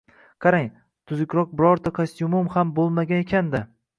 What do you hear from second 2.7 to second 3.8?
bo’lmagan ekan-da.